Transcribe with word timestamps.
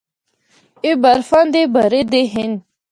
اے 0.83 0.91
برفا 1.01 1.39
دے 1.53 1.61
بھرے 1.73 2.01
دے 2.11 2.21
ہن۔ 2.33 2.51